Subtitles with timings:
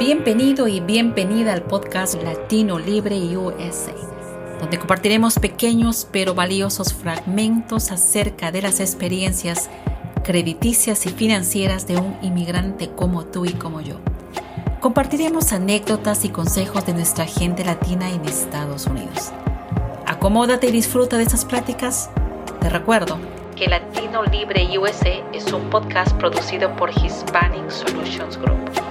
[0.00, 3.92] Bienvenido y bienvenida al podcast Latino Libre USA,
[4.58, 9.68] donde compartiremos pequeños pero valiosos fragmentos acerca de las experiencias
[10.24, 13.96] crediticias y financieras de un inmigrante como tú y como yo.
[14.80, 19.32] Compartiremos anécdotas y consejos de nuestra gente latina en Estados Unidos.
[20.06, 22.08] Acomódate y disfruta de estas pláticas.
[22.62, 23.18] Te recuerdo
[23.54, 28.89] que Latino Libre USA es un podcast producido por Hispanic Solutions Group.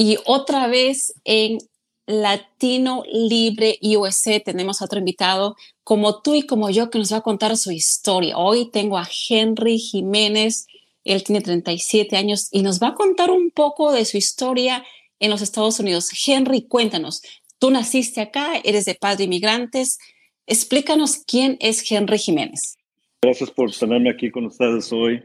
[0.00, 1.58] Y otra vez en
[2.06, 7.16] Latino Libre USA tenemos a otro invitado como tú y como yo que nos va
[7.16, 8.38] a contar su historia.
[8.38, 10.68] Hoy tengo a Henry Jiménez,
[11.02, 14.84] él tiene 37 años y nos va a contar un poco de su historia
[15.18, 16.10] en los Estados Unidos.
[16.24, 17.20] Henry, cuéntanos,
[17.58, 19.98] tú naciste acá, eres de padre inmigrantes.
[20.46, 22.76] Explícanos quién es Henry Jiménez.
[23.20, 25.20] Gracias por tenerme aquí con ustedes hoy.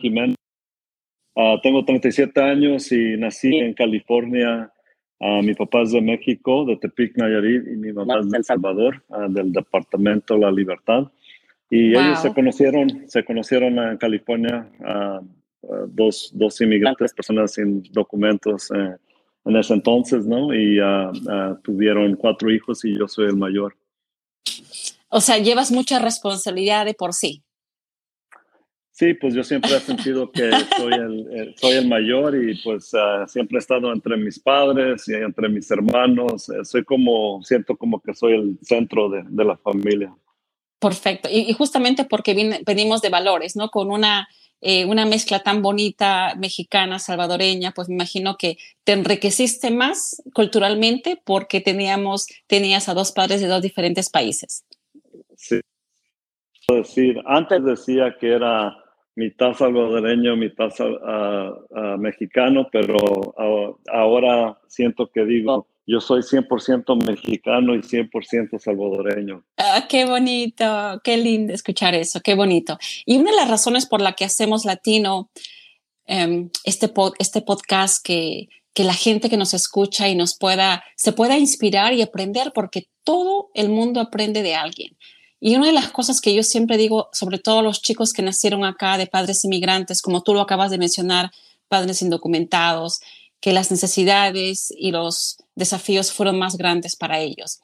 [0.00, 0.37] Jiménez
[1.40, 4.72] Ah, tengo 37 años y nací en California.
[5.20, 8.44] Uh, mi papá es de México, de Tepic, Nayarit, y mi mamá es de El
[8.44, 11.04] Salvador, uh, del departamento La Libertad.
[11.70, 14.68] Y ellos se conocieron, se conocieron en California,
[15.88, 18.96] dos, dos inmigrantes, personas sin documentos eh,
[19.44, 20.54] en ese entonces, ¿no?
[20.54, 20.80] Y
[21.62, 23.76] tuvieron cuatro hijos y yo soy el mayor.
[25.10, 27.42] O sea, llevas mucha responsabilidad de por sí.
[28.98, 33.26] Sí, pues yo siempre he sentido que soy el, soy el mayor y pues ah,
[33.28, 36.48] siempre he estado entre mis padres y entre mis hermanos.
[36.48, 40.12] Eh, soy como, siento como que soy el centro de, de la familia.
[40.80, 41.28] Perfecto.
[41.30, 43.68] Y, justamente porque venimos de valores, ¿no?
[43.68, 44.26] Con una,
[44.60, 51.22] eh, una mezcla tan bonita mexicana, salvadoreña, pues me imagino que te enriqueciste más culturalmente
[51.24, 54.64] porque teníamos, tenías a dos padres de dos diferentes países.
[55.36, 55.60] Sí.
[56.68, 58.76] Decir, antes decía que era
[59.18, 63.34] mitad salvadoreño, mitad uh, mexicano, pero
[63.92, 69.42] ahora siento que digo, yo soy 100% mexicano y 100% salvadoreño.
[69.56, 72.78] Ah, qué bonito, qué lindo escuchar eso, qué bonito.
[73.06, 75.30] Y una de las razones por la que hacemos latino,
[76.06, 81.12] um, este, este podcast, que, que la gente que nos escucha y nos pueda, se
[81.12, 84.96] pueda inspirar y aprender, porque todo el mundo aprende de alguien.
[85.40, 88.64] Y una de las cosas que yo siempre digo, sobre todo los chicos que nacieron
[88.64, 91.30] acá de padres inmigrantes, como tú lo acabas de mencionar,
[91.68, 93.00] padres indocumentados,
[93.40, 97.60] que las necesidades y los desafíos fueron más grandes para ellos.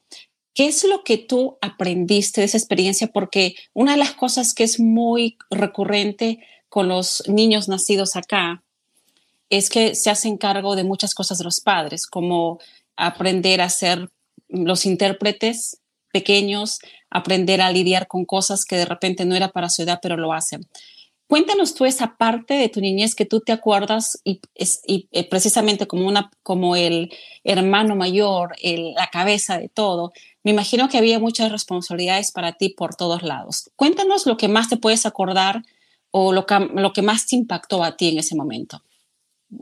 [0.54, 3.08] ¿Qué es lo que tú aprendiste de esa experiencia?
[3.08, 8.62] Porque una de las cosas que es muy recurrente con los niños nacidos acá
[9.50, 12.60] es que se hacen cargo de muchas cosas de los padres, como
[12.96, 14.10] aprender a ser
[14.48, 15.80] los intérpretes
[16.14, 16.78] pequeños,
[17.10, 20.32] aprender a lidiar con cosas que de repente no era para su edad, pero lo
[20.32, 20.60] hacen.
[21.26, 26.06] Cuéntanos tú esa parte de tu niñez que tú te acuerdas y, eh, precisamente como,
[26.06, 27.10] una, como el
[27.42, 30.12] hermano mayor, la cabeza de todo.
[30.44, 33.70] Me imagino que había muchas responsabilidades para ti por todos lados.
[33.74, 35.62] Cuéntanos lo que más te puedes acordar
[36.12, 38.82] o lo que, lo que más te impactó a ti en ese momento.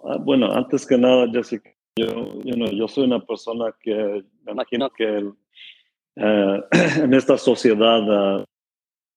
[0.04, 5.04] Ah, bueno, antes que nada, Jessica, yo, yo soy una persona que me imagino que
[5.04, 5.32] el,
[6.16, 8.44] en esta sociedad uh,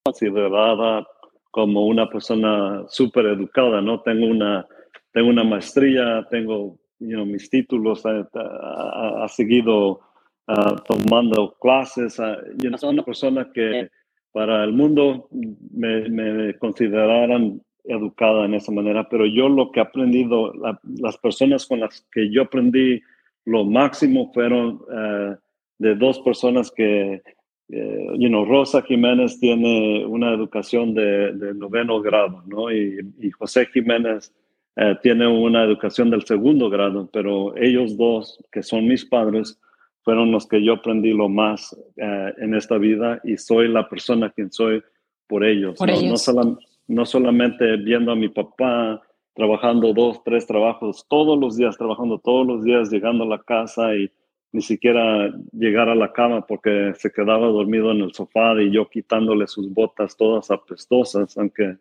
[0.04, 1.06] considerada
[1.52, 4.02] como una persona súper educada, ¿no?
[4.02, 4.68] Tengo una,
[5.12, 10.00] tengo una maestría, tengo mis títulos, ha, seguido
[10.48, 12.18] ah, tomando clases,
[12.58, 13.90] yo soy una persona que
[14.32, 15.28] para el mundo
[15.72, 20.52] me, me consideraran educada en esa manera, pero yo lo que he aprendido,
[20.84, 23.02] las personas con las que yo aprendí
[23.46, 25.36] lo máximo fueron uh,
[25.78, 27.22] de dos personas que,
[27.70, 32.72] eh, you know, Rosa Jiménez tiene una educación de, noveno grado, ¿no?
[32.72, 34.34] Y, José Jiménez
[34.76, 39.60] eh, tiene una educación del segundo grado, pero ellos dos, que son mis padres,
[40.04, 44.30] fueron los que yo aprendí lo más eh, en esta vida y soy la persona
[44.30, 44.84] quien soy
[45.28, 45.80] por ellos.
[45.80, 46.58] ¿no?
[46.88, 49.02] no solamente viendo a mi papá
[49.34, 53.96] trabajando dos, tres trabajos todos los días, trabajando todos los días, llegando a la casa
[53.96, 54.10] y
[54.56, 58.88] ni siquiera llegar a la cama porque se quedaba dormido en el sofá y yo
[58.90, 61.76] quitándole sus botas todas apestosas, aunque,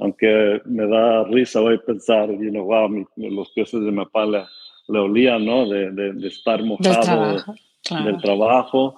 [0.00, 4.98] aunque me da risa hoy pensar, you know, wow, los pies de mi papá le,
[4.98, 5.68] olían, ¿no?
[5.68, 7.36] De, de, estar mojado
[8.04, 8.96] del trabajo,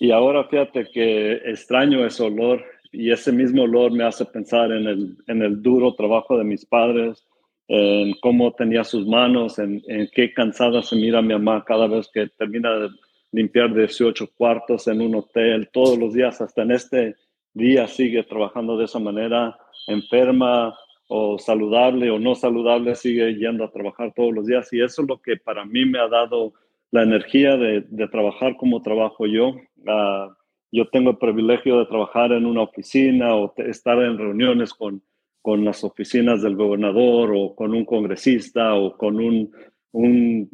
[0.00, 4.86] Y ahora fíjate que extraño ese olor y ese mismo olor me hace pensar en
[4.86, 7.22] el, en el duro trabajo de mis padres,
[7.68, 9.82] en cómo tenía sus manos, en,
[10.12, 12.90] qué cansada se mira mi mamá cada vez que termina de
[13.30, 17.16] limpiar 18 cuartos en un hotel, todos los días, hasta en este
[17.54, 19.56] día sigue trabajando de esa manera,
[19.86, 20.74] enferma
[21.08, 24.72] o saludable o no saludable, sigue yendo a trabajar todos los días.
[24.72, 26.54] Y eso es lo que para mí me ha dado
[26.90, 29.54] la energía de, trabajar como trabajo yo.
[29.86, 30.28] Ah,
[30.70, 35.02] yo tengo el privilegio de trabajar en una oficina o estar en reuniones con,
[35.42, 39.50] con las oficinas del gobernador o con un congresista o con un,
[39.90, 40.48] un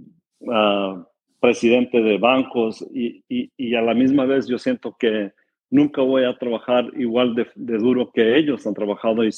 [0.51, 1.07] ah,
[1.41, 5.33] presidente de bancos y, y, a la misma vez yo siento que
[5.71, 9.31] nunca voy a trabajar igual de, duro que ellos han trabajado y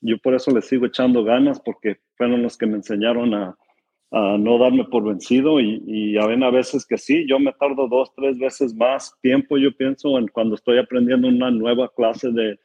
[0.00, 3.56] yo por eso les sigo echando ganas porque fueron los que me enseñaron a,
[4.12, 8.12] a no darme por vencido y, y a veces que sí, yo me tardo dos,
[8.14, 12.58] tres veces más tiempo, yo pienso, en cuando estoy aprendiendo una nueva clase de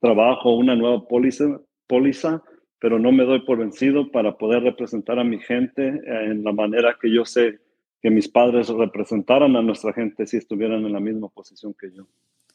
[0.00, 2.42] trabajo, una nueva póliza, póliza,
[2.78, 6.96] pero no me doy por vencido para poder representar a mi gente en la manera
[7.00, 7.58] que yo sé
[8.02, 12.06] que mis padres representaran a nuestra gente si estuvieran en la misma posición que yo.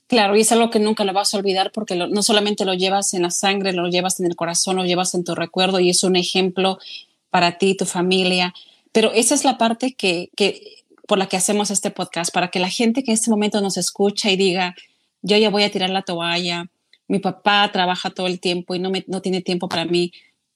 [0.05, 3.13] Claro, y es algo que nunca lo vas a olvidar porque no solamente lo llevas
[3.13, 6.03] en la sangre, lo llevas en el corazón, lo llevas en tu recuerdo y es
[6.03, 6.77] un ejemplo
[7.29, 8.53] para ti, tu familia.
[8.91, 10.61] Pero esa es la parte que, que
[11.07, 13.77] por la que hacemos este podcast, para que la gente que en este momento nos
[13.77, 14.75] escucha y diga,
[15.21, 16.69] yo ya voy a tirar la toalla,
[17.09, 20.13] mi papá trabaja todo el tiempo y no, me, no tiene tiempo para mí,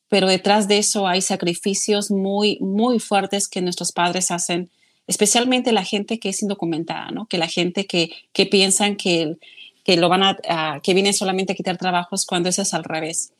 [0.07, 4.69] pero detrás de eso hay sacrificios muy, muy fuertes que nuestros padres hacen
[5.07, 7.25] especialmente la gente que es indocumentada, ¿no?
[7.25, 9.37] Que la gente que, que piensan que,
[9.83, 13.33] que lo van a, que vienen solamente a quitar trabajos cuando eso es al revés.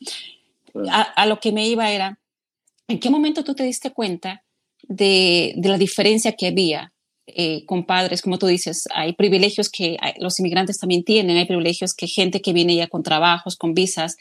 [0.90, 2.18] A, lo que me iba era,
[2.88, 4.42] ¿en qué momento tú te diste cuenta
[4.82, 6.92] de, de la diferencia que había
[7.26, 8.22] eh, con padres?
[8.22, 12.52] Como tú dices, hay privilegios que los inmigrantes también tienen, hay privilegios que gente que
[12.52, 14.16] viene ya con trabajos, con visas,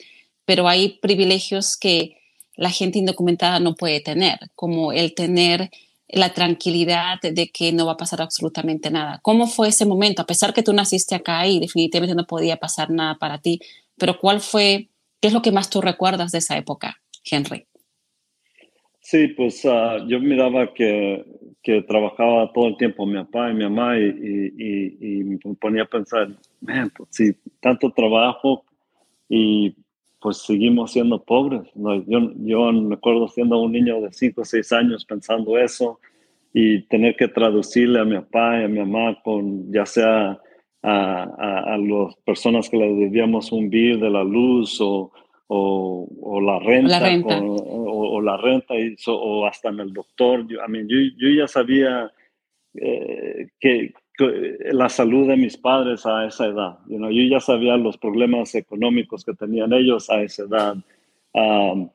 [0.46, 2.18] pero hay privilegios que
[2.56, 5.70] la gente indocumentada no puede tener, como el tener
[6.08, 9.20] la tranquilidad de que no va a pasar absolutamente nada.
[9.24, 10.22] ¿Cómo fue ese momento?
[10.22, 13.60] A pesar que tú naciste acá y definitivamente no podía pasar nada para ti,
[13.98, 14.90] pero ¿cuál fue,
[15.20, 17.66] qué es lo que más tú recuerdas de esa época, Henry?
[19.02, 21.26] Sí, pues ah, yo miraba que,
[21.63, 24.54] que, trabajaba todo el tiempo mi papá y mi mamá y,
[25.00, 26.30] y, me ponía a pensar,
[26.62, 28.63] man, pues sí, tanto trabajo
[29.30, 29.75] y
[30.19, 31.63] pues seguimos siendo pobres.
[31.75, 31.95] ¿no?
[32.06, 36.00] Yo, yo me acuerdo siendo un niño de 5 o 6 años pensando eso
[36.54, 40.39] y tener que traducirle a mi papá y a mi mamá con ya sea
[40.81, 41.24] a,
[41.74, 45.12] a, las personas que le debíamos un bill de la luz o,
[45.56, 47.00] o, o la renta,
[47.44, 50.48] O, la renta y o hasta en el doctor.
[50.48, 52.12] Yo, yo, yo ya sabía
[52.74, 53.94] eh, que,
[54.72, 56.78] la salud de mis padres a esa edad.
[56.88, 60.78] You know, yo ya sabía los problemas económicos que tenían ellos a esa edad.
[61.34, 61.90] Um,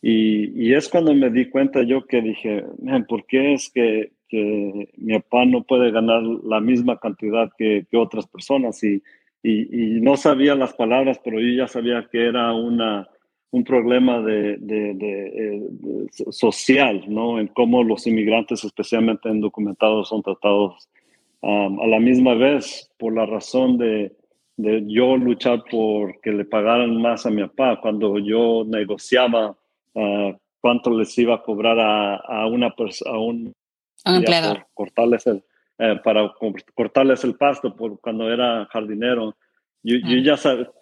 [0.00, 2.64] y, y, es cuando me di cuenta yo que dije,
[3.06, 7.96] ¿por qué es que, que, mi papá no puede ganar la misma cantidad que, que
[7.96, 8.82] otras personas?
[8.82, 9.02] Y,
[9.42, 13.08] y, y, no sabía las palabras, pero yo ya sabía que era una,
[13.50, 15.62] un problema de, de, eh,
[16.30, 17.38] social, ¿no?
[17.38, 20.88] En cómo los inmigrantes, especialmente indocumentados, son tratados
[21.40, 24.12] a la misma vez por la razón de,
[24.56, 29.56] de, yo luchar por que le pagaran más a mi papá cuando yo negociaba
[29.94, 33.52] uh, cuánto les iba a cobrar a, a una persona, a un,
[34.04, 34.66] empleador.
[34.74, 35.44] Cortarles el,
[35.78, 36.32] eh, para
[36.74, 39.36] cortarles el pasto por cuando era jardinero.
[39.82, 40.36] Yo, yo ya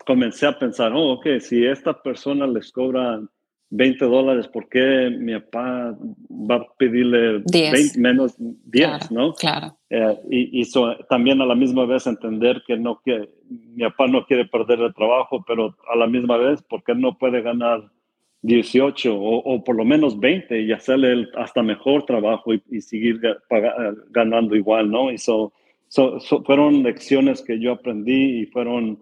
[0.06, 3.20] comencé a pensar, oh, ok, si esta persona les cobra
[3.70, 5.96] 20 dólares, ¿por qué mi papá
[6.30, 9.34] va a pedirle 20, menos 10, no?
[9.34, 9.76] Claro.
[9.90, 10.70] Eh, y, y
[11.08, 14.94] también a la misma vez entender que, no, que mi papá no quiere perder el
[14.94, 17.90] trabajo, pero a la misma vez, ¿por qué no puede ganar
[18.46, 23.20] 18 o, o por lo menos 20 y hacerle hasta mejor trabajo y, seguir
[24.10, 25.10] ganando igual, ¿no?
[25.10, 25.52] Y so,
[26.44, 28.98] fueron lecciones que yo aprendí y fueron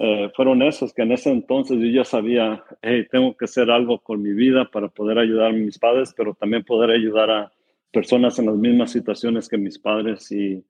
[0.00, 3.98] eh, fueron esos que en ese entonces yo ya sabía, hey, tengo que hacer algo
[3.98, 7.52] con mi vida para poder ayudar a mis padres, pero también poder ayudar a
[7.92, 10.30] personas en las mismas situaciones que mis padres.
[10.30, 10.62] Y,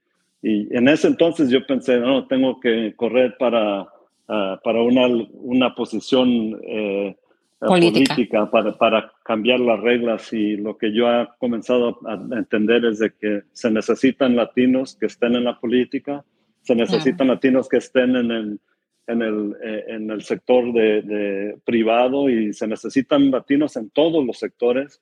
[0.42, 3.86] y en ese entonces yo pensé, no, tengo que correr para,
[4.28, 7.14] ah, para una, una posición eh,
[7.58, 10.32] política, para, para, cambiar las reglas.
[10.32, 15.06] Y lo que yo he comenzado a entender es de que se necesitan latinos que
[15.06, 16.24] estén en la política,
[16.62, 18.60] se necesitan latinos que estén en el
[19.08, 24.38] en el, eh, en el sector de, privado y se necesitan latinos en todos los
[24.38, 25.00] sectores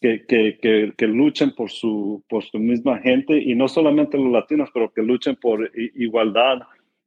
[0.00, 4.68] que, que, que, luchen por su, por su misma gente y no solamente los latinos,
[4.72, 6.58] pero que luchen por igualdad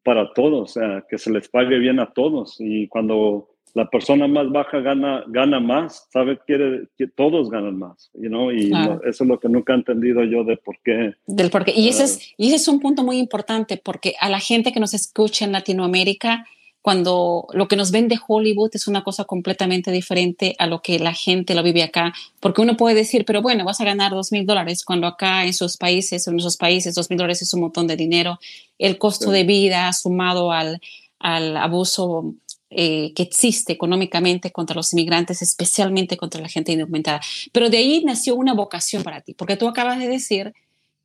[0.03, 2.56] para todos, sea, que se les pague bien a todos.
[2.60, 8.09] Y cuando la persona más baja gana, gana más, sabe quiere que todos ganan más,
[8.13, 8.51] you know?
[8.51, 8.71] y
[9.07, 11.13] eso es lo que nunca he entendido yo de por qué.
[11.27, 11.73] Del por qué.
[11.75, 14.79] Y, ese es, y ese es un punto muy importante porque a la gente que
[14.79, 16.45] nos escucha en Latinoamérica,
[16.81, 21.13] cuando lo que nos vende Hollywood es una cosa completamente diferente a lo que la
[21.13, 24.45] gente lo vive acá, porque uno puede decir, pero bueno, vas a ganar dos mil
[24.45, 27.85] dólares, cuando acá en sus países, en nuestros países, dos mil dólares es un montón
[27.88, 28.39] de dinero.
[28.77, 30.79] El costo de vida sumado al,
[31.19, 32.33] al abuso
[32.69, 37.21] eh, que existe económicamente contra los inmigrantes, especialmente contra la gente indocumentada.
[37.51, 40.53] Pero de ahí nació una vocación para ti, porque tú acabas de decir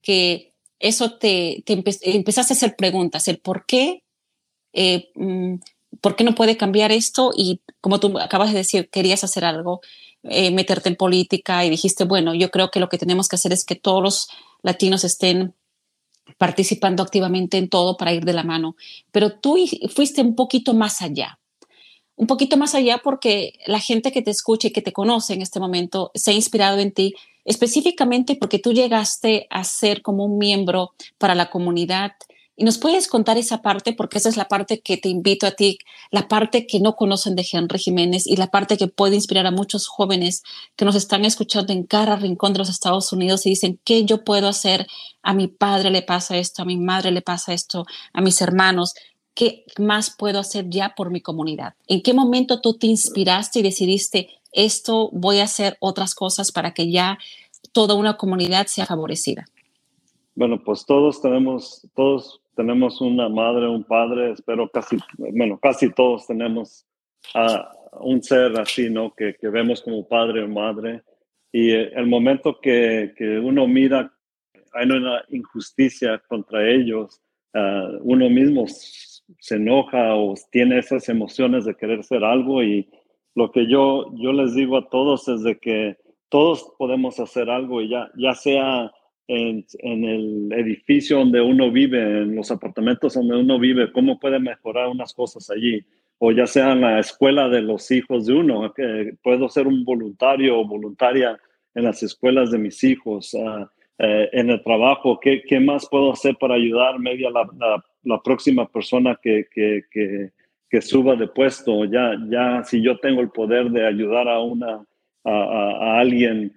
[0.03, 4.03] que eso te, te empezaste a hacer preguntas, el por qué
[4.75, 5.55] eh, mm,
[6.01, 7.33] ¿por qué no puede cambiar esto?
[7.37, 9.81] Y como tú acabas de decir, querías hacer algo,
[10.25, 13.53] eh, meterte en política y dijiste, bueno, yo creo que lo que tenemos que hacer
[13.53, 14.29] es que todos los
[14.63, 15.55] latinos estén
[16.39, 18.77] participando activamente en todo para ir de la mano.
[19.13, 19.57] Pero tú
[19.95, 21.39] fuiste un poquito más allá,
[22.17, 25.43] un poquito más allá porque la gente que te escucha y que te conoce en
[25.43, 30.39] este momento se ha inspirado en ti específicamente porque tú llegaste a ser como un
[30.39, 32.13] miembro para la comunidad
[32.57, 35.53] y nos puedes contar esa parte, porque esa es la parte que te invito a
[35.53, 35.79] ti,
[36.13, 39.51] la parte que no conocen de Henry Jiménez y la parte que puede inspirar a
[39.51, 40.45] muchos jóvenes
[40.77, 44.23] que nos están escuchando en cada rincón de los Estados Unidos y dicen, ¿qué yo
[44.23, 44.87] puedo hacer?
[45.23, 48.95] A mi padre le pasa esto, a mi madre le pasa esto, a mis hermanos.
[49.35, 51.75] ¿Qué más puedo hacer ya por mi comunidad?
[51.89, 56.73] ¿En qué momento tú te inspiraste y decidiste, esto voy a hacer otras cosas para
[56.73, 57.19] que ya
[57.73, 59.47] toda una comunidad sea favorecida?
[60.37, 66.27] Bueno, pues todos tenemos, todos tenemos una madre, un padre, espero casi, bueno, casi todos
[66.27, 66.87] tenemos
[67.35, 69.13] a un ser así, ¿no?
[69.15, 71.03] Que, que, vemos como padre o madre.
[71.53, 74.13] Y eh, el momento que, que uno mira,
[74.73, 77.21] hay una injusticia contra ellos,
[77.55, 78.67] uh, uno mismo
[79.39, 82.89] se enoja o tiene esas emociones de querer ser algo y
[83.35, 85.97] lo que yo, yo les digo a todos es de que
[86.29, 88.93] todos podemos hacer algo y ya, ya sea
[89.29, 94.89] en, el edificio donde uno vive, en los apartamentos donde uno vive, cómo puede mejorar
[94.89, 95.85] unas cosas allí.
[96.19, 99.85] O ya sea en la escuela de los hijos de uno, que puedo ser un
[99.85, 101.39] voluntario o voluntaria
[101.75, 106.13] en las escuelas de mis hijos, ah, eh, en el trabajo, ¿qué, ¿qué, más puedo
[106.13, 107.49] hacer para ayudar media la,
[108.03, 110.31] la, próxima persona que, que, que,
[110.69, 111.85] que, suba de puesto?
[111.85, 114.85] Ya, ya si yo tengo el poder de ayudar a, una,
[115.25, 116.57] a, a alguien,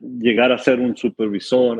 [0.00, 1.78] llegar a ser un supervisor.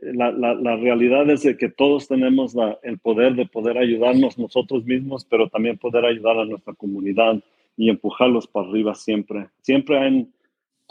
[0.00, 4.84] La, la, la, realidad es de que todos tenemos el poder de poder ayudarnos nosotros
[4.84, 7.40] mismos, pero también poder ayudar a nuestra comunidad
[7.76, 9.48] y empujarlos para arriba siempre.
[9.62, 10.28] Siempre hay,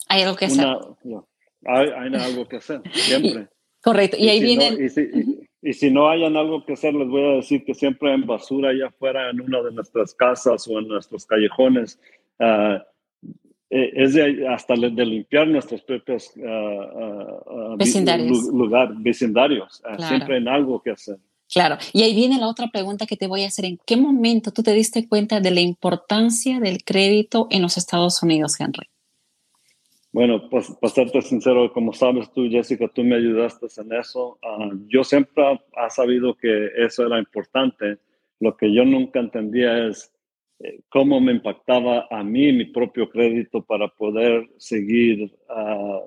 [0.09, 0.65] hay algo que hacer.
[1.65, 3.47] Hay, algo que hacer, siempre.
[3.81, 4.17] Correcto.
[4.19, 4.77] Y, ahí viene...
[5.61, 8.69] y, si, no hayan algo que hacer, les voy a decir que siempre hay basura
[8.69, 11.99] allá afuera en una de nuestras casas o en nuestros callejones.
[12.39, 12.79] Uh,
[13.69, 18.45] es de, hasta de limpiar nuestros propios uh, vecindarios.
[18.51, 19.81] Lugar, vecindarios.
[19.99, 21.17] Siempre en algo que hacer.
[21.51, 23.65] Claro, y ahí viene la otra pregunta que te voy a hacer.
[23.65, 28.21] ¿En qué momento tú te diste cuenta de la importancia del crédito en los Estados
[28.21, 28.87] Unidos, Henry?
[30.11, 34.39] Bueno, pues para serte sincero, como sabes tú, Jessica, tú me ayudaste en eso.
[34.43, 37.99] Ah, yo siempre he sabido que eso era importante.
[38.39, 40.11] Lo que yo nunca entendía es
[40.89, 46.01] cómo me impactaba a mí mi propio crédito para poder seguir ah,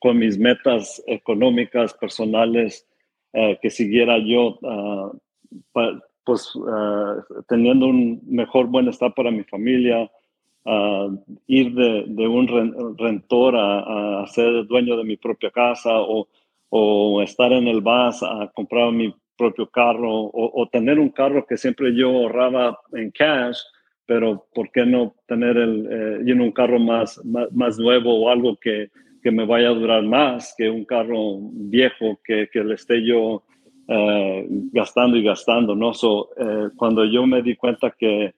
[0.00, 2.86] con mis metas económicas, personales,
[3.32, 5.12] eh, que siguiera yo ah,
[6.24, 6.52] pues
[7.48, 10.10] teniendo un mejor bienestar para mi familia,
[11.46, 16.28] ir de, un rentor a, ser dueño de mi propia casa o,
[16.68, 21.56] o estar en el bus a comprar mi propio carro o, tener un carro que
[21.56, 23.56] siempre yo ahorraba en cash,
[24.04, 28.90] pero ¿por qué no tener el, eh, un carro más, más, nuevo o algo que,
[29.22, 33.42] que, me vaya a durar más que un carro viejo que, que le esté yo
[33.88, 35.74] eh, gastando y gastando?
[35.74, 35.94] ¿no?
[35.94, 38.34] So, eh, cuando yo me di cuenta que,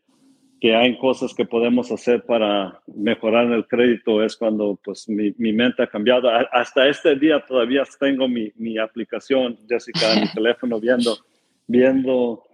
[0.62, 5.52] que hay cosas que podemos hacer para mejorar el crédito es cuando pues mi, mi
[5.52, 6.31] mente ha cambiado.
[6.52, 11.16] hasta este día todavía tengo mi, mi aplicación, Jessica, en mi teléfono viendo,
[11.66, 12.45] viendo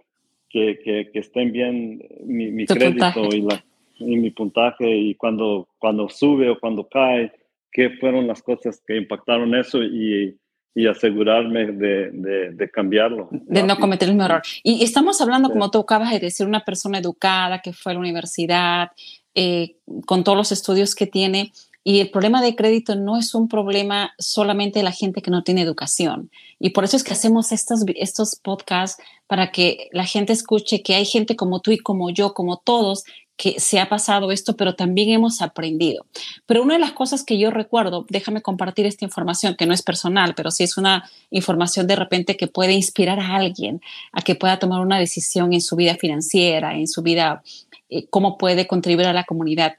[0.49, 3.63] que, que, que estén bien mi, mi crédito y, la,
[3.99, 7.31] y mi puntaje y cuando, cuando sube o cuando cae,
[7.71, 10.35] qué fueron las cosas que impactaron eso y,
[10.75, 13.29] y asegurarme de, de, cambiarlo.
[13.31, 14.41] De no cometer el mismo error.
[14.63, 18.01] Y estamos hablando, como tú acabas de decir, una persona educada que fue a la
[18.01, 18.91] universidad,
[19.35, 21.51] eh, con todos los estudios que tiene.
[21.83, 25.43] Y el problema de crédito no es un problema solamente de la gente que no
[25.43, 26.29] tiene educación.
[26.59, 30.95] Y por eso es que hacemos estos, estos podcasts para que la gente escuche que
[30.95, 33.05] hay gente como tú y como yo, como todos,
[33.39, 36.05] que se ha pasado esto, pero también hemos aprendido.
[36.45, 39.81] Pero una de las cosas que yo recuerdo, déjame compartir esta información, que no es
[39.81, 43.79] personal, pero sí es una información de repente que puede inspirar a alguien
[44.11, 47.41] a que pueda tomar una decisión en su vida financiera, en su vida,
[47.89, 49.77] eh, cómo puede contribuir a la comunidad.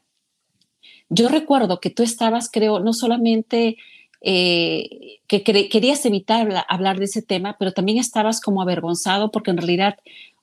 [1.11, 3.76] Yo recuerdo que tú estabas, creo, no solamente
[4.23, 9.59] eh, que querías evitar hablar de ese tema, pero también estabas como avergonzado porque en
[9.59, 9.99] realidad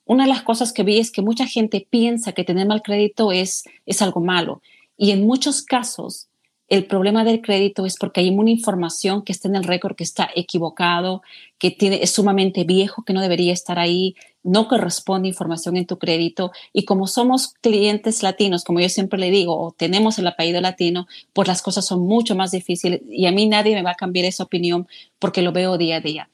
[0.07, 3.31] una de las cosas que vi es que mucha gente piensa que tener mal crédito
[3.31, 4.61] es, es algo malo.
[4.97, 6.27] Y en muchos casos,
[6.69, 10.03] el problema del crédito es porque hay una información que está en el récord que
[10.03, 11.21] está equivocado,
[11.59, 15.97] que tiene, es sumamente viejo, que no debería estar ahí, no corresponde información en tu
[15.97, 16.51] crédito.
[16.73, 21.07] Y como somos clientes latinos, como yo siempre le digo, o tenemos el apellido latino,
[21.31, 23.01] pues las cosas son mucho más difíciles.
[23.09, 24.87] Y a mí nadie me va a cambiar esa opinión
[25.19, 26.29] porque lo veo día a día.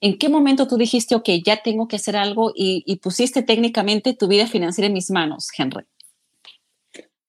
[0.00, 4.28] ¿En qué momento tú dijiste, ok, ya tengo que hacer algo y, pusiste técnicamente tu
[4.28, 5.84] vida financiera en mis manos, Henry?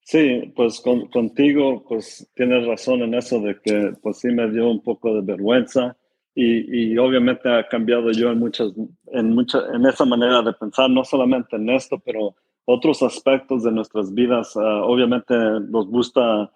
[0.04, 4.82] Sí, pues contigo, pues tienes razón en eso de que pues sí me dio un
[4.82, 5.96] poco de vergüenza
[6.34, 8.72] y, obviamente ha cambiado yo en muchas,
[9.08, 12.36] en mucha, en esa manera de pensar, no solamente en esto, pero
[12.66, 14.56] otros aspectos de nuestras vidas.
[14.56, 16.52] Ah, obviamente nos gusta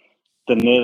[0.46, 0.82] tener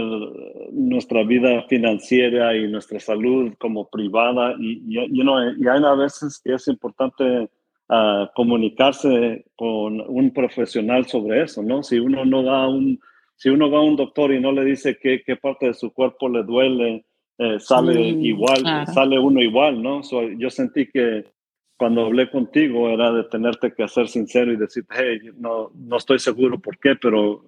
[0.71, 6.55] nuestra vida financiera y nuestra salud como privada y, y, y hay a veces que
[6.55, 7.49] es importante
[7.89, 11.83] ah, comunicarse con un profesional sobre eso, ¿no?
[11.83, 12.99] Si uno no da un,
[13.35, 15.91] si uno va a un doctor y no le dice qué, qué parte de su
[15.93, 17.05] cuerpo le duele,
[17.37, 20.01] eh, sale mm, igual, sale uno igual, ¿no?
[20.37, 21.25] yo sentí que
[21.75, 26.19] cuando hablé contigo era de tenerte que ser sincero y decir, hey, no, no estoy
[26.19, 27.43] seguro por qué, pero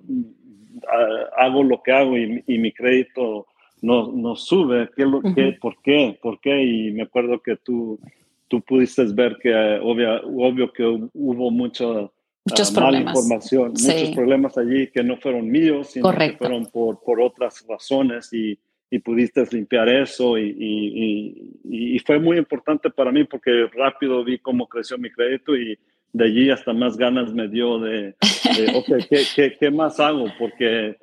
[1.37, 3.47] hago lo que hago y, mi crédito
[3.81, 4.89] no, no sube.
[4.95, 5.21] ¿Qué, lo,
[5.59, 6.17] ¿Por qué?
[6.21, 6.63] ¿Por qué?
[6.63, 7.99] Y me acuerdo que tú,
[8.47, 12.13] tú pudiste ver que obvio, obvio que hubo mucho,
[12.45, 17.01] muchos ah, mala información, muchos problemas allí que no fueron míos, sino que fueron por,
[17.01, 18.57] por otras razones y,
[18.93, 24.37] y pudiste limpiar eso y, y, y, fue muy importante para mí porque rápido vi
[24.37, 25.77] cómo creció mi crédito y
[26.13, 28.15] de allí hasta más ganas me dio de,
[28.75, 28.87] ok,
[29.35, 30.27] ¿qué, qué, más hago?
[30.37, 30.95] Porque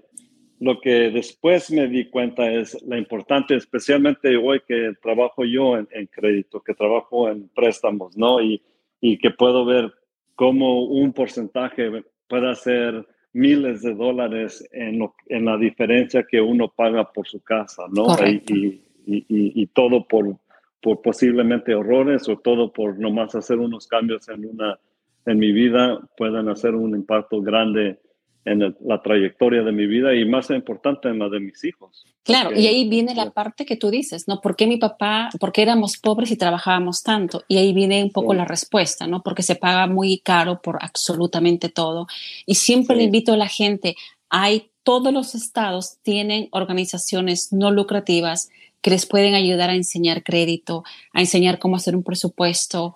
[0.61, 6.07] lo que después me di cuenta es la importante, especialmente hoy que trabajo yo en,
[6.07, 8.41] crédito, que trabajo en préstamos, ¿no?
[8.41, 8.63] Y,
[9.01, 9.93] y, que puedo ver
[10.37, 11.91] cómo un porcentaje
[12.29, 17.85] puede hacer miles de dólares en, en la diferencia que uno paga por su casa,
[17.91, 18.07] ¿no?
[18.25, 20.37] Y, y, y, todo por,
[20.81, 24.79] por posiblemente errores o todo por nomás hacer unos cambios en una
[25.27, 27.99] en mi vida puedan hacer un impacto grande
[28.45, 32.07] en la trayectoria de mi vida y más importante en la de mis hijos.
[32.23, 34.41] Claro, y ahí viene la parte que tú dices, ¿no?
[34.41, 37.45] ¿Por qué mi papá, por qué éramos pobres y trabajábamos tanto?
[37.49, 39.23] Y ahí viene un poco la respuesta, ¿no?
[39.23, 42.07] Porque se paga muy caro por absolutamente todo.
[42.47, 43.95] Y siempre le invito a la gente,
[44.31, 48.49] hay, todos los estados tienen organizaciones no lucrativas
[48.81, 52.95] que les pueden ayudar a enseñar crédito, a enseñar cómo hacer un presupuesto,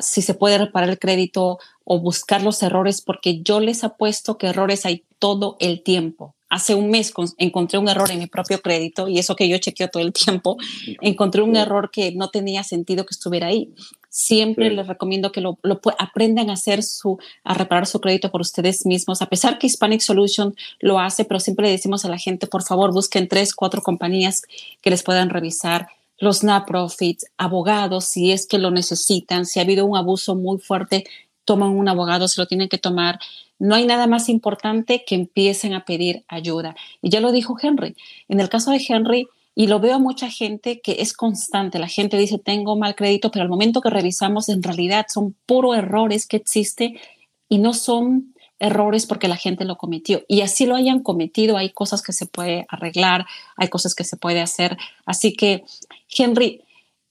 [0.00, 4.48] si se puede reparar el crédito o buscar los errores, porque yo les apuesto que
[4.48, 6.34] errores hay todo el tiempo.
[6.48, 9.88] Hace un mes encontré un error en mi propio crédito y eso que yo chequeo
[9.88, 10.58] todo el tiempo,
[11.00, 13.72] encontré un error que no tenía sentido que estuviera ahí.
[14.10, 15.58] Siempre les recomiendo que lo,
[15.98, 20.02] aprendan a hacer su, a reparar su crédito por ustedes mismos, a pesar que Hispanic
[20.02, 23.80] Solution lo hace, pero siempre le decimos a la gente, por favor, busquen tres, cuatro
[23.80, 24.42] compañías
[24.82, 25.88] que les puedan revisar
[26.22, 31.04] los non-profits, abogados, si es que lo necesitan, si ha habido un abuso muy fuerte,
[31.44, 33.18] toman un abogado, se lo tienen que tomar.
[33.58, 36.76] No hay nada más importante que empiecen a pedir ayuda.
[37.00, 37.96] Y ya lo dijo Henry.
[38.28, 41.88] En el caso de Henry, y lo veo a mucha gente que es constante, la
[41.88, 46.28] gente dice, tengo mal crédito, pero al momento que revisamos, en realidad son puro errores
[46.28, 47.00] que existen
[47.48, 48.31] y no son
[48.62, 50.22] errores porque la gente lo cometió.
[50.28, 54.16] Y así lo hayan cometido, hay cosas que se puede arreglar, hay cosas que se
[54.16, 54.78] puede hacer.
[55.04, 55.64] Así que,
[56.16, 56.62] Henry,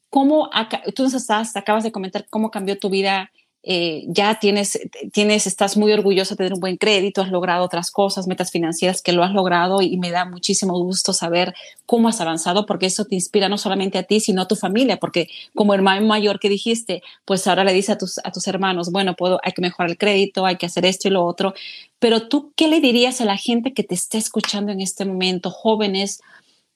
[0.09, 0.49] ¿cómo
[0.95, 3.31] tú nos estás, acabas de comentar cómo cambió tu vida
[3.63, 4.79] eh, ya tienes,
[5.11, 9.03] tienes, estás muy orgulloso de tener un buen crédito, has logrado otras cosas, metas financieras
[9.03, 11.53] que lo has logrado y me da muchísimo gusto saber
[11.85, 14.97] cómo has avanzado porque eso te inspira no solamente a ti, sino a tu familia,
[14.97, 18.91] porque como hermano mayor que dijiste, pues ahora le dices a tus, a tus hermanos,
[18.91, 21.53] bueno, puedo, hay que mejorar el crédito, hay que hacer esto y lo otro,
[21.99, 25.51] pero tú, ¿qué le dirías a la gente que te está escuchando en este momento,
[25.51, 26.19] jóvenes?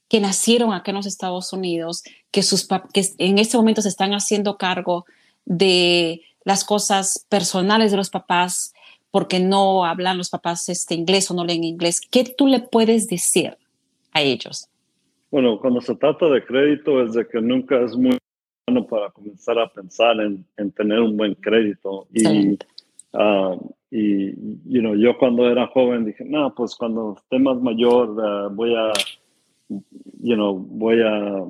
[0.08, 4.14] que nacieron acá en los Estados Unidos, que, sus, que en este momento se están
[4.14, 5.06] haciendo cargo
[5.46, 8.74] de las cosas personales de los papás
[9.12, 12.00] porque no hablan los papás este inglés o no leen inglés.
[12.00, 13.58] ¿Qué tú le puedes decir
[14.14, 14.70] a ellos?
[15.32, 18.18] Bueno, cuando se trata de crédito es de que nunca es muy
[18.68, 22.08] bueno para comenzar a pensar en, tener un buen crédito.
[22.14, 22.58] Y
[23.14, 24.32] uh, y
[24.66, 28.76] you know, yo cuando era joven dije, no, pues cuando esté más mayor uh, voy
[28.76, 28.92] a,
[29.70, 31.46] you know, voy a,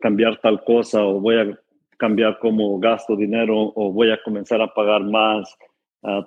[0.00, 1.58] cambiar tal cosa o voy a
[2.04, 5.56] cambiar cómo gasto dinero o voy a comenzar a pagar más
[6.02, 6.22] uh,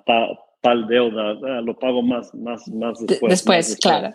[0.60, 3.30] tal deuda, uh, lo pago más, más, más después.
[3.30, 4.12] Después, claro.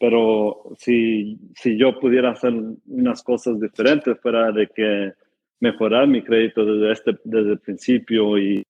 [0.00, 2.52] Pero si, si yo pudiera hacer
[2.88, 5.12] unas cosas diferentes, fuera de que
[5.60, 8.64] mejorar mi crédito desde, este, desde el principio y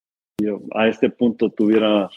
[0.74, 2.11] a este punto tuviera,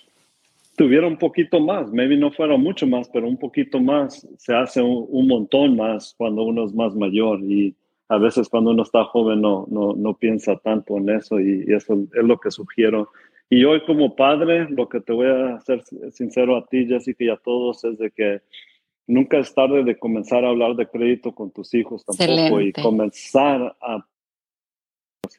[0.75, 4.81] tuviera un poquito más, maybe no fuera mucho más, pero un poquito más, se hace
[4.81, 7.73] un, montón más cuando uno es más mayor y
[8.12, 11.93] a veces cuando uno está joven no, no, no piensa tanto en eso y, eso
[12.13, 13.10] es lo que sugiero.
[13.50, 17.30] Y hoy como padre, lo que te voy a hacer sincero a ti, Jessica, y
[17.30, 18.41] a todos es de que
[19.08, 23.78] nunca es tarde de comenzar a hablar de crédito con tus hijos tampoco y comenzar
[23.80, 24.06] a,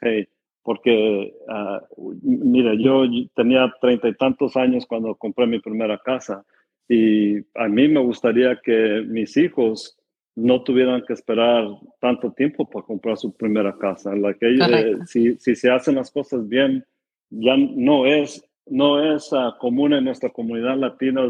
[0.00, 0.26] hey,
[0.62, 3.04] porque, uh, mira, yo
[3.34, 6.42] tenía treinta y tantos años cuando compré mi primera casa
[6.88, 9.98] y a mí me gustaría que mis hijos
[10.34, 11.66] no tuvieran que esperar
[12.00, 14.14] tanto tiempo para comprar su primera casa.
[14.14, 16.84] La que, eh, si, si, se hacen las cosas bien,
[17.30, 21.26] ya no es, no es uh, común en nuestra comunidad latina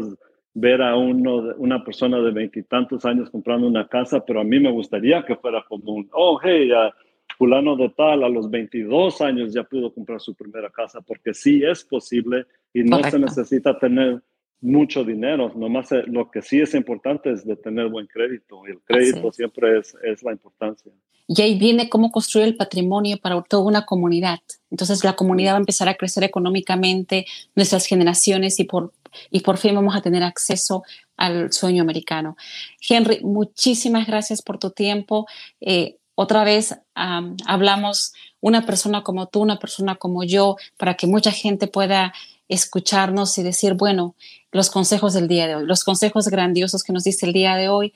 [0.53, 4.71] ver a uno, una persona de veintitantos años comprando una casa, pero a mí me
[4.71, 6.07] gustaría que fuera común.
[6.13, 6.91] Oh, hey, uh,
[7.37, 11.61] fulano de tal a los 22 años ya pudo comprar su primera casa, porque sí
[11.63, 14.21] es posible y no se necesita tener
[14.63, 18.71] mucho dinero, nomás eh, lo que sí es importante es de tener buen crédito, y
[18.71, 20.91] el crédito siempre es, es la importancia.
[21.27, 24.39] Y ahí viene cómo construir el patrimonio para toda una comunidad.
[24.71, 28.93] Entonces la comunidad va a empezar a crecer económicamente, nuestras generaciones y por,
[29.29, 30.83] y por fin vamos a tener acceso
[31.17, 32.37] al sueño americano.
[32.87, 35.27] Henry, muchísimas gracias por tu tiempo.
[35.59, 41.31] Eh, otra vez hablamos una persona como tú, una persona como yo, para que mucha
[41.31, 42.13] gente pueda
[42.53, 44.15] escucharnos y decir, bueno,
[44.51, 47.69] los consejos del día de hoy, los consejos grandiosos que nos dice el día de
[47.69, 47.93] hoy,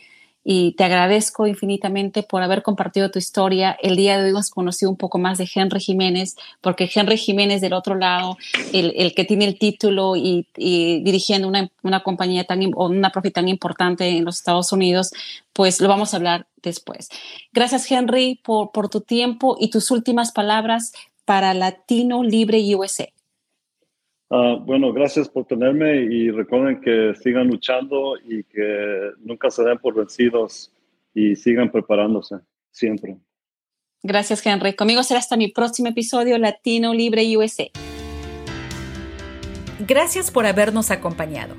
[0.50, 3.78] y te agradezco infinitamente por haber compartido tu historia.
[3.82, 7.60] El día de hoy hemos conocido un poco más de Henry Jiménez, porque Henry Jiménez
[7.60, 8.38] del otro lado,
[8.72, 13.34] el, el que tiene el título y, dirigiendo una, una, compañía tan o una profit
[13.34, 15.12] tan importante en los Estados Unidos,
[15.52, 17.10] pues lo vamos a hablar después.
[17.52, 20.94] Gracias Henry por, por tu tiempo y tus últimas palabras
[21.26, 23.10] para Latino Libre USA.
[24.30, 29.78] Ah, bueno, gracias por tenerme y recuerden que sigan luchando y que nunca se den
[29.78, 30.74] por vencidos
[31.14, 32.36] y sigan preparándose
[32.72, 33.18] siempre.
[34.04, 34.74] Gracias, Henry.
[34.74, 37.68] Conmigo será hasta mi próximo episodio Latino Libre USA.
[39.88, 41.56] Gracias por habernos acompañado.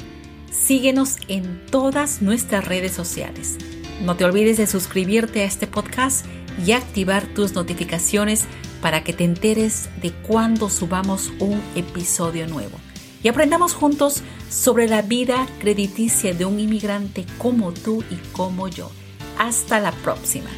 [0.50, 3.59] Síguenos en todas nuestras redes sociales.
[4.04, 6.26] No te olvides de suscribirte a este podcast
[6.64, 8.44] y activar tus notificaciones
[8.80, 12.78] para que te enteres de cuando subamos un episodio nuevo
[13.22, 18.90] y aprendamos juntos sobre la vida crediticia de un inmigrante como tú y como yo.
[19.38, 20.50] Hasta la próxima.